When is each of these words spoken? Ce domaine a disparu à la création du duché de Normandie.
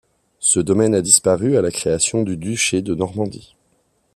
Ce 0.39 0.59
domaine 0.59 0.95
a 0.95 1.01
disparu 1.03 1.57
à 1.57 1.61
la 1.61 1.69
création 1.69 2.23
du 2.23 2.35
duché 2.35 2.81
de 2.81 2.95
Normandie. 2.95 3.53